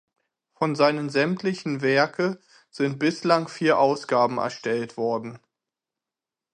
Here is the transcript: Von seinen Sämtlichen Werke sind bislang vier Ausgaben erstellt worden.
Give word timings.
Von 0.55 0.73
seinen 0.75 1.11
Sämtlichen 1.11 1.81
Werke 1.81 2.39
sind 2.71 2.97
bislang 2.97 3.47
vier 3.47 3.77
Ausgaben 3.77 4.39
erstellt 4.39 4.97
worden. 4.97 5.37